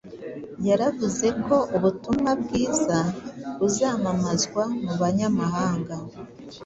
yaravuze 0.67 1.27
ko 1.45 1.55
ubutumwa 1.75 2.31
bwiza 2.41 2.97
buzamamazwa 3.59 4.63
mu 4.83 4.93
banyamahanga. 5.01 5.95